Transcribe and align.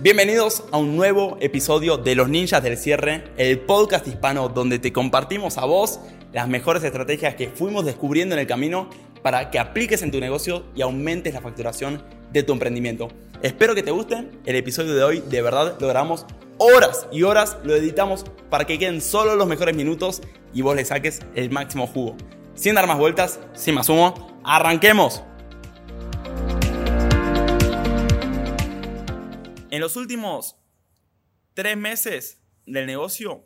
Bienvenidos 0.00 0.62
a 0.70 0.78
un 0.78 0.96
nuevo 0.96 1.36
episodio 1.40 1.96
de 1.96 2.14
Los 2.14 2.28
Ninjas 2.28 2.62
del 2.62 2.78
Cierre, 2.78 3.24
el 3.36 3.58
podcast 3.58 4.06
hispano 4.06 4.48
donde 4.48 4.78
te 4.78 4.92
compartimos 4.92 5.58
a 5.58 5.64
vos 5.64 5.98
las 6.32 6.46
mejores 6.46 6.84
estrategias 6.84 7.34
que 7.34 7.48
fuimos 7.48 7.84
descubriendo 7.84 8.36
en 8.36 8.38
el 8.40 8.46
camino 8.46 8.88
para 9.24 9.50
que 9.50 9.58
apliques 9.58 10.02
en 10.02 10.12
tu 10.12 10.20
negocio 10.20 10.66
y 10.76 10.82
aumentes 10.82 11.34
la 11.34 11.40
facturación 11.40 12.00
de 12.30 12.44
tu 12.44 12.52
emprendimiento. 12.52 13.08
Espero 13.42 13.74
que 13.74 13.82
te 13.82 13.90
guste 13.90 14.28
el 14.46 14.54
episodio 14.54 14.94
de 14.94 15.02
hoy, 15.02 15.20
de 15.28 15.42
verdad 15.42 15.76
logramos 15.80 16.26
horas 16.58 17.08
y 17.10 17.24
horas, 17.24 17.56
lo 17.64 17.74
editamos 17.74 18.24
para 18.50 18.66
que 18.66 18.78
queden 18.78 19.00
solo 19.00 19.34
los 19.34 19.48
mejores 19.48 19.74
minutos 19.74 20.22
y 20.54 20.62
vos 20.62 20.76
le 20.76 20.84
saques 20.84 21.22
el 21.34 21.50
máximo 21.50 21.88
jugo. 21.88 22.16
Sin 22.54 22.76
dar 22.76 22.86
más 22.86 22.98
vueltas, 22.98 23.40
sin 23.52 23.74
más 23.74 23.88
humo, 23.88 24.40
arranquemos. 24.44 25.24
En 29.70 29.82
los 29.82 29.96
últimos 29.96 30.56
tres 31.52 31.76
meses 31.76 32.40
del 32.64 32.86
negocio, 32.86 33.44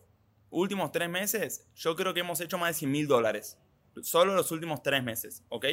últimos 0.51 0.93
tres 0.93 1.09
meses, 1.09 1.67
yo 1.75 1.97
creo 1.97 2.15
que 2.15 2.21
hemos 2.21 2.41
hecho 2.41 2.59
más 2.59 2.71
de 2.71 2.75
100 2.75 2.91
mil 2.93 3.09
dólares. 3.09 3.59
Solo 4.03 4.35
los 4.37 4.53
últimos 4.53 4.85
tres 4.85 5.03
meses, 5.03 5.43
¿ok? 5.49 5.67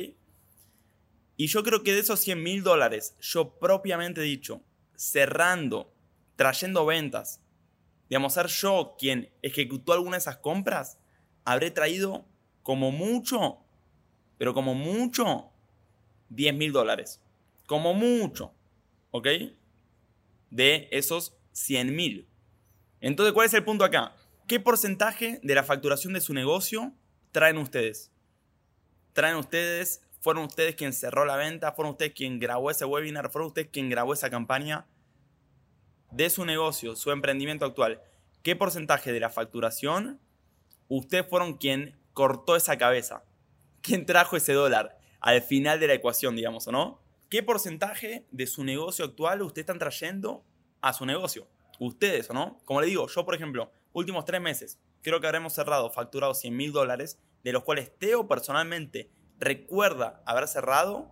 Y 1.38 1.48
yo 1.48 1.64
creo 1.64 1.84
que 1.84 1.94
de 1.94 2.00
esos 2.00 2.20
100 2.22 2.42
mil 2.42 2.64
dólares, 2.64 3.16
yo 3.22 3.59
propiamente 3.59 4.22
dicho, 4.22 4.64
cerrando, 4.96 5.94
trayendo 6.36 6.84
ventas, 6.84 7.42
digamos, 8.09 8.34
ser 8.34 8.48
yo 8.48 8.95
quien 8.98 9.31
ejecutó 9.44 9.94
alguna 9.94 10.18
de 10.18 10.22
esas 10.22 10.38
compras, 10.38 10.98
habré 11.45 11.70
traído 11.70 12.26
como 12.64 12.92
mucho, 12.92 13.59
pero 14.40 14.56
como 14.56 14.73
mucho, 14.73 15.52
10 16.30 16.56
mil 16.56 16.72
dólares. 16.72 17.22
Como 17.68 17.94
mucho, 17.94 18.56
¿ok? 19.12 19.28
De 20.49 20.88
esos 20.91 21.35
100 21.52 21.95
mil. 21.95 22.27
Entonces, 23.02 23.33
¿cuál 23.33 23.47
es 23.47 23.53
el 23.53 23.64
punto 23.64 23.83
acá? 23.83 24.16
¿Qué 24.47 24.59
porcentaje 24.59 25.39
de 25.44 25.56
la 25.56 25.64
facturación 25.64 26.14
de 26.14 26.22
su 26.22 26.33
negocio 26.33 26.94
traen 27.31 27.58
ustedes? 27.58 28.11
Traen 29.14 29.36
ustedes 29.36 30.02
fueron 30.22 30.44
ustedes 30.45 30.75
quien 30.75 30.94
cerró 30.94 31.25
la 31.25 31.38
venta, 31.38 31.72
fueron 31.72 31.91
ustedes 31.91 32.14
quien 32.14 32.39
grabó 32.39 32.72
ese 32.72 32.86
webinar, 32.86 33.31
fueron 33.31 33.47
ustedes 33.47 33.69
quien 33.72 33.89
grabó 33.89 34.14
esa 34.14 34.30
campaña 34.30 34.86
de 36.11 36.30
su 36.30 36.45
negocio, 36.45 36.95
su 36.95 37.11
emprendimiento 37.11 37.66
actual. 37.66 38.02
¿Qué 38.44 38.56
porcentaje 38.56 39.11
de 39.11 39.19
la 39.19 39.30
facturación 39.30 40.19
ustedes 40.88 41.25
fueron 41.28 41.58
quien 41.58 41.97
cortó 42.13 42.56
esa 42.56 42.78
cabeza? 42.78 43.23
¿Quién 43.81 44.06
trajo 44.06 44.36
ese 44.36 44.53
dólar 44.53 44.97
al 45.22 45.41
final 45.41 45.80
de 45.80 45.88
la 45.88 45.94
ecuación, 45.94 46.36
digamos, 46.36 46.67
o 46.67 46.72
no? 46.72 47.02
¿Qué 47.30 47.44
porcentaje 47.44 48.25
de 48.31 48.47
su 48.47 48.63
negocio 48.63 49.05
actual 49.05 49.44
ustedes 49.44 49.63
están 49.63 49.77
trayendo 49.77 50.44
a 50.81 50.94
su 50.94 51.05
negocio? 51.05 51.47
Ustedes, 51.80 52.27
¿o 52.31 52.33
no? 52.33 52.59
Como 52.66 52.81
le 52.81 52.88
digo, 52.88 53.08
yo, 53.08 53.23
por 53.23 53.35
ejemplo, 53.35 53.72
últimos 53.94 54.25
tres 54.25 54.41
meses, 54.41 54.80
creo 55.03 55.22
que 55.22 55.27
habremos 55.27 55.53
cerrado, 55.53 55.91
facturado 55.91 56.33
100 56.33 56.57
mil 56.57 56.72
dólares, 56.72 57.19
de 57.44 57.53
los 57.53 57.63
cuales 57.63 57.95
Teo 58.00 58.27
personalmente 58.27 59.11
recuerda 59.38 60.23
haber 60.25 60.47
cerrado, 60.47 61.11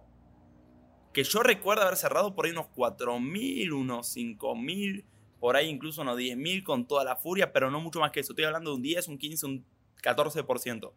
que 1.14 1.24
yo 1.24 1.44
recuerdo 1.44 1.84
haber 1.84 1.98
cerrado 1.98 2.34
por 2.34 2.46
ahí 2.46 2.52
unos 2.52 2.66
4.000, 2.76 3.72
unos 3.72 4.16
5.000, 4.16 5.06
por 5.40 5.56
ahí 5.56 5.70
incluso 5.70 6.02
unos 6.02 6.18
10.000 6.18 6.64
con 6.64 6.88
toda 6.88 7.04
la 7.04 7.16
furia, 7.16 7.54
pero 7.54 7.70
no 7.70 7.80
mucho 7.80 8.00
más 8.00 8.12
que 8.12 8.22
eso. 8.22 8.34
Estoy 8.34 8.46
hablando 8.46 8.72
de 8.72 8.78
un 8.78 8.82
10, 8.82 9.08
un 9.10 9.18
15, 9.20 9.46
un 9.46 9.66
14%. 10.02 10.94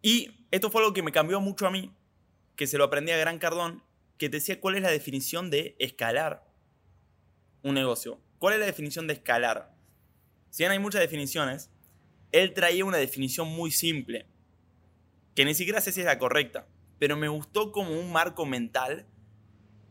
Y 0.00 0.30
esto 0.52 0.70
fue 0.70 0.80
algo 0.80 0.92
que 0.92 1.02
me 1.02 1.10
cambió 1.10 1.40
mucho 1.40 1.66
a 1.66 1.70
mí, 1.70 1.92
que 2.56 2.66
se 2.66 2.78
lo 2.78 2.84
aprendí 2.84 3.12
a 3.12 3.16
Gran 3.16 3.38
Cardón, 3.38 3.82
que 4.18 4.28
te 4.28 4.36
decía 4.36 4.60
cuál 4.60 4.76
es 4.76 4.82
la 4.82 4.90
definición 4.90 5.50
de 5.50 5.76
escalar 5.78 6.44
un 7.62 7.74
negocio. 7.74 8.20
¿Cuál 8.38 8.54
es 8.54 8.60
la 8.60 8.66
definición 8.66 9.06
de 9.06 9.14
escalar? 9.14 9.74
Si 10.50 10.62
bien 10.62 10.72
hay 10.72 10.78
muchas 10.78 11.00
definiciones, 11.00 11.70
él 12.30 12.52
traía 12.52 12.84
una 12.84 12.98
definición 12.98 13.48
muy 13.48 13.70
simple, 13.70 14.26
que 15.34 15.44
ni 15.44 15.54
siquiera 15.54 15.80
sé 15.80 15.90
si 15.92 16.00
es 16.00 16.06
la 16.06 16.18
correcta, 16.18 16.68
pero 16.98 17.16
me 17.16 17.28
gustó 17.28 17.72
como 17.72 17.98
un 17.98 18.12
marco 18.12 18.46
mental 18.46 19.06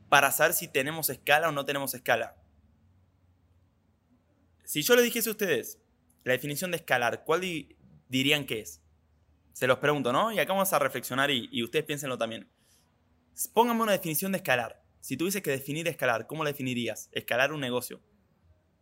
para 0.07 0.31
saber 0.31 0.53
si 0.53 0.67
tenemos 0.67 1.09
escala 1.09 1.49
o 1.49 1.51
no 1.51 1.65
tenemos 1.65 1.93
escala. 1.93 2.37
Si 4.63 4.83
yo 4.83 4.95
le 4.95 5.01
dijese 5.01 5.29
a 5.29 5.31
ustedes 5.31 5.79
la 6.23 6.33
definición 6.33 6.71
de 6.71 6.77
escalar, 6.77 7.23
¿cuál 7.25 7.41
dirían 8.07 8.45
que 8.45 8.61
es? 8.61 8.81
Se 9.51 9.67
los 9.67 9.79
pregunto, 9.79 10.13
¿no? 10.13 10.31
Y 10.31 10.39
acá 10.39 10.53
vamos 10.53 10.71
a 10.73 10.79
reflexionar 10.79 11.31
y, 11.31 11.49
y 11.51 11.63
ustedes 11.63 11.85
piénsenlo 11.85 12.17
también. 12.17 12.47
Pónganme 13.53 13.83
una 13.83 13.91
definición 13.91 14.31
de 14.31 14.37
escalar. 14.37 14.81
Si 14.99 15.17
tuviese 15.17 15.41
que 15.41 15.51
definir 15.51 15.87
escalar, 15.87 16.27
¿cómo 16.27 16.43
la 16.43 16.51
definirías? 16.51 17.09
Escalar 17.11 17.51
un 17.51 17.59
negocio. 17.59 18.01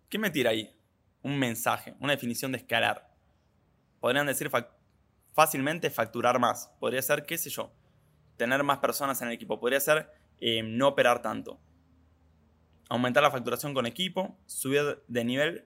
¿Qué 0.10 0.20
me 0.20 0.30
tira 0.30 0.52
ahí? 0.52 0.76
Un 1.24 1.38
mensaje, 1.38 1.96
una 2.00 2.14
definición 2.14 2.52
de 2.52 2.60
escalar 2.60 3.12
podrían 4.02 4.26
decir 4.26 4.52
fácilmente 5.32 5.90
facturar 5.90 6.40
más. 6.40 6.70
Podría 6.80 7.02
ser, 7.02 7.26
qué 7.26 7.38
sé 7.38 7.50
yo, 7.50 7.72
tener 8.36 8.62
más 8.64 8.80
personas 8.80 9.22
en 9.22 9.30
el 9.30 9.36
equipo. 9.36 9.60
Podría 9.60 9.80
ser 9.80 10.12
eh, 10.42 10.62
no 10.64 10.90
operar 10.90 11.22
tanto. 11.22 11.62
Aumentar 12.90 13.24
la 13.24 13.32
facturación 13.32 13.74
con 13.74 13.86
equipo, 13.86 14.38
subir 14.48 15.02
de 15.08 15.24
nivel. 15.24 15.66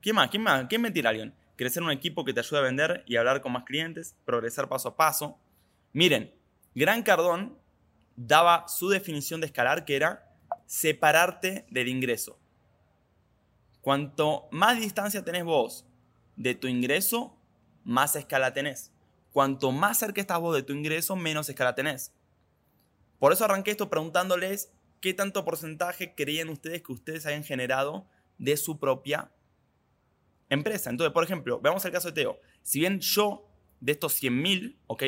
¿Qué 0.00 0.12
más? 0.12 0.30
¿Quién 0.30 0.42
más? 0.42 0.66
¿Quién 0.68 0.82
me 0.82 0.90
tira 0.90 1.10
alguien? 1.10 1.34
Crecer 1.54 1.82
un 1.84 1.92
equipo 1.92 2.24
que 2.24 2.32
te 2.32 2.40
ayude 2.40 2.58
a 2.58 2.62
vender 2.62 3.04
y 3.06 3.14
hablar 3.16 3.40
con 3.40 3.52
más 3.52 3.62
clientes, 3.62 4.16
progresar 4.24 4.68
paso 4.68 4.88
a 4.88 4.96
paso. 4.96 5.38
Miren, 5.92 6.34
Gran 6.74 7.02
Cardón 7.04 7.56
daba 8.16 8.68
su 8.68 8.88
definición 8.88 9.40
de 9.40 9.46
escalar 9.46 9.84
que 9.84 9.96
era 9.96 10.34
separarte 10.66 11.66
del 11.70 11.88
ingreso. 11.88 12.38
Cuanto 13.80 14.48
más 14.50 14.80
distancia 14.80 15.24
tenés 15.24 15.44
vos 15.44 15.84
de 16.36 16.54
tu 16.54 16.68
ingreso, 16.68 17.36
más 17.84 18.16
escala 18.16 18.52
tenés. 18.52 18.92
Cuanto 19.32 19.72
más 19.72 19.98
cerca 19.98 20.20
estás 20.20 20.40
vos 20.40 20.54
de 20.54 20.62
tu 20.62 20.72
ingreso, 20.72 21.16
menos 21.16 21.48
escala 21.48 21.74
tenés. 21.74 22.12
Por 23.18 23.32
eso 23.32 23.44
arranqué 23.44 23.72
esto 23.72 23.90
preguntándoles 23.90 24.70
qué 25.00 25.12
tanto 25.12 25.44
porcentaje 25.44 26.14
creían 26.14 26.48
ustedes 26.48 26.82
que 26.82 26.92
ustedes 26.92 27.26
hayan 27.26 27.44
generado 27.44 28.06
de 28.38 28.56
su 28.56 28.78
propia 28.78 29.30
empresa. 30.48 30.90
Entonces, 30.90 31.12
por 31.12 31.24
ejemplo, 31.24 31.60
veamos 31.60 31.84
el 31.84 31.92
caso 31.92 32.08
de 32.08 32.14
Teo. 32.14 32.38
Si 32.62 32.80
bien 32.80 33.00
yo 33.00 33.46
de 33.80 33.92
estos 33.92 34.14
100 34.14 34.42
mil, 34.42 34.78
¿ok? 34.86 35.02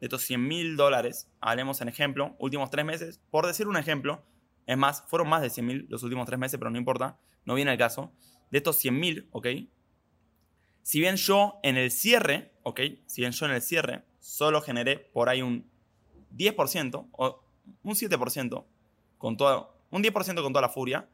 De 0.00 0.06
estos 0.06 0.22
100 0.22 0.46
mil 0.46 0.76
dólares, 0.76 1.28
hablemos 1.40 1.80
en 1.80 1.88
ejemplo, 1.88 2.36
últimos 2.38 2.70
tres 2.70 2.84
meses, 2.84 3.20
por 3.30 3.46
decir 3.46 3.66
un 3.66 3.76
ejemplo, 3.76 4.22
es 4.66 4.76
más, 4.76 5.04
fueron 5.06 5.28
más 5.28 5.42
de 5.42 5.50
100 5.50 5.66
mil 5.66 5.86
los 5.88 6.02
últimos 6.02 6.26
tres 6.26 6.38
meses, 6.38 6.58
pero 6.58 6.70
no 6.70 6.78
importa, 6.78 7.18
no 7.44 7.54
viene 7.54 7.72
el 7.72 7.78
caso. 7.78 8.12
De 8.50 8.58
estos 8.58 8.76
100 8.76 8.98
mil, 8.98 9.28
¿ok? 9.32 9.46
Si 10.82 11.00
bien 11.00 11.16
yo 11.16 11.58
en 11.62 11.76
el 11.76 11.90
cierre, 11.90 12.52
¿ok? 12.62 12.80
Si 13.06 13.22
bien 13.22 13.32
yo 13.32 13.46
en 13.46 13.52
el 13.52 13.62
cierre 13.62 14.04
solo 14.20 14.60
generé 14.60 14.98
por 14.98 15.28
ahí 15.28 15.42
un 15.42 15.68
10% 16.36 17.08
o 17.12 17.42
un 17.82 17.94
7% 17.94 18.66
con 19.18 19.36
todo, 19.36 19.76
un 19.90 20.02
10% 20.02 20.42
con 20.42 20.52
toda 20.52 20.62
la 20.62 20.68
furia, 20.68 21.08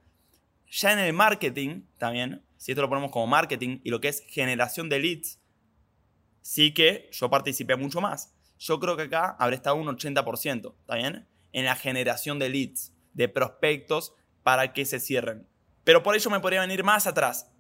ya 0.71 0.93
en 0.93 0.99
el 0.99 1.13
marketing 1.13 1.83
también, 1.99 2.43
si 2.57 2.73
esto 2.73 2.83
lo 2.83 2.89
ponemos 2.89 3.11
como 3.11 3.27
marketing 3.27 3.81
y 3.85 3.91
lo 3.91 4.01
que 4.01 4.09
es 4.09 4.25
generación 4.29 4.89
de 4.89 4.99
leads, 4.99 5.39
sí 6.41 6.73
que 6.73 7.09
yo 7.13 7.31
participé 7.31 7.77
mucho 7.77 8.01
más. 8.01 8.32
Yo 8.65 8.79
creo 8.79 8.97
que 8.97 9.03
acá 9.03 9.35
habré 9.41 9.57
estado 9.57 9.75
un 9.75 9.89
80%, 9.89 10.75
¿está 10.79 10.95
bien? 10.95 11.27
En 11.53 11.65
la 11.65 11.75
generación 11.75 12.39
de 12.39 12.49
leads, 12.49 12.93
de 13.13 13.29
prospectos 13.29 14.15
para 14.45 14.73
que 14.73 14.85
se 14.85 15.01
cierren. 15.01 15.49
Pero 15.83 16.05
por 16.05 16.15
ello 16.15 16.31
me 16.31 16.39
podría 16.39 16.61
venir 16.61 16.85
más 16.85 17.09
atrás. 17.09 17.51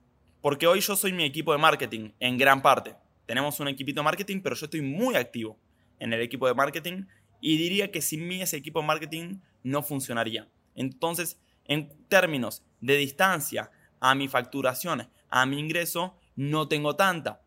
Porque 0.40 0.68
hoy 0.68 0.80
yo 0.80 0.94
soy 0.94 1.12
mi 1.12 1.24
equipo 1.24 1.50
de 1.50 1.58
marketing 1.58 2.12
en 2.20 2.38
gran 2.38 2.62
parte. 2.62 2.94
Tenemos 3.26 3.58
un 3.58 3.66
equipito 3.66 4.00
de 4.00 4.04
marketing, 4.04 4.42
pero 4.42 4.54
yo 4.54 4.66
estoy 4.66 4.80
muy 4.80 5.16
activo 5.16 5.58
en 5.98 6.12
el 6.12 6.20
equipo 6.20 6.46
de 6.46 6.54
marketing 6.54 7.06
y 7.40 7.56
diría 7.56 7.90
que 7.90 8.00
sin 8.00 8.28
mí 8.28 8.40
ese 8.40 8.58
equipo 8.58 8.80
de 8.80 8.86
marketing 8.86 9.40
no 9.64 9.82
funcionaría. 9.82 10.48
Entonces, 10.76 11.40
en 11.64 11.88
términos 12.06 12.62
de 12.80 12.96
distancia 12.96 13.72
a 13.98 14.14
mi 14.14 14.28
facturación, 14.28 15.10
a 15.28 15.46
mi 15.46 15.58
ingreso, 15.58 16.16
no 16.36 16.68
tengo 16.68 16.94
tanta. 16.94 17.42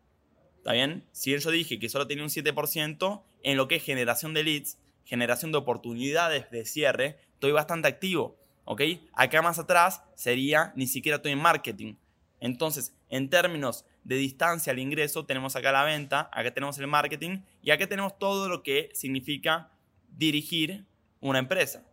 ¿Está 0.58 0.72
bien? 0.72 1.06
Si 1.12 1.34
yo 1.38 1.50
dije 1.50 1.78
que 1.78 1.88
solo 1.88 2.06
tenía 2.06 2.24
un 2.24 2.28
7% 2.28 3.22
en 3.46 3.56
lo 3.56 3.68
que 3.68 3.76
es 3.76 3.84
generación 3.84 4.34
de 4.34 4.42
leads, 4.42 4.76
generación 5.04 5.52
de 5.52 5.58
oportunidades 5.58 6.50
de 6.50 6.66
cierre, 6.66 7.20
estoy 7.34 7.52
bastante 7.52 7.86
activo. 7.86 8.36
¿Ok? 8.64 8.82
Acá 9.12 9.40
más 9.40 9.60
atrás 9.60 10.02
sería 10.16 10.72
ni 10.74 10.88
siquiera 10.88 11.16
estoy 11.16 11.30
en 11.30 11.38
marketing. 11.38 11.94
Entonces, 12.40 12.92
en 13.08 13.30
términos 13.30 13.84
de 14.02 14.16
distancia 14.16 14.72
al 14.72 14.80
ingreso, 14.80 15.26
tenemos 15.26 15.54
acá 15.54 15.70
la 15.70 15.84
venta, 15.84 16.28
acá 16.32 16.52
tenemos 16.52 16.76
el 16.78 16.88
marketing 16.88 17.42
y 17.62 17.70
acá 17.70 17.86
tenemos 17.86 18.18
todo 18.18 18.48
lo 18.48 18.64
que 18.64 18.90
significa 18.94 19.70
dirigir 20.08 20.84
una 21.20 21.38
empresa. 21.38 21.86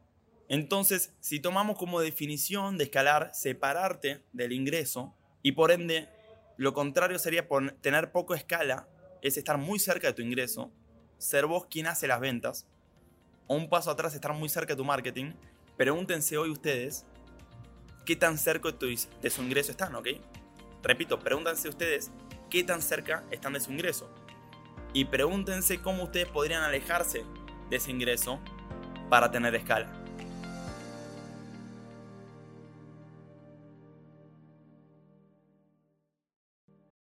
Entonces, 0.49 1.13
si 1.19 1.39
tomamos 1.39 1.77
como 1.77 2.01
definición 2.01 2.79
de 2.79 2.85
escalar, 2.85 3.29
separarte 3.35 4.23
del 4.33 4.53
ingreso 4.53 5.13
y 5.43 5.51
por 5.51 5.71
ende, 5.71 6.09
lo 6.57 6.73
contrario 6.73 7.19
sería 7.19 7.47
tener 7.81 8.11
poco 8.11 8.33
escala, 8.33 8.87
es 9.21 9.37
estar 9.37 9.59
muy 9.59 9.77
cerca 9.77 10.07
de 10.07 10.13
tu 10.13 10.23
ingreso, 10.23 10.71
ser 11.23 11.45
vos 11.45 11.65
quien 11.69 11.87
hace 11.87 12.07
las 12.07 12.19
ventas, 12.19 12.65
un 13.47 13.69
paso 13.69 13.89
atrás, 13.89 14.13
estar 14.13 14.33
muy 14.33 14.49
cerca 14.49 14.73
de 14.73 14.77
tu 14.77 14.83
marketing, 14.83 15.33
pregúntense 15.77 16.37
hoy 16.37 16.49
ustedes 16.49 17.05
qué 18.05 18.15
tan 18.15 18.37
cerca 18.37 18.69
de 18.71 19.29
su 19.29 19.41
ingreso 19.41 19.71
están, 19.71 19.95
¿ok? 19.95 20.07
Repito, 20.81 21.19
pregúntense 21.19 21.69
ustedes 21.69 22.11
qué 22.49 22.63
tan 22.63 22.81
cerca 22.81 23.23
están 23.31 23.53
de 23.53 23.61
su 23.61 23.71
ingreso. 23.71 24.09
Y 24.93 25.05
pregúntense 25.05 25.81
cómo 25.81 26.03
ustedes 26.03 26.27
podrían 26.27 26.61
alejarse 26.61 27.23
de 27.69 27.77
ese 27.77 27.91
ingreso 27.91 28.39
para 29.09 29.31
tener 29.31 29.55
escala. 29.55 30.02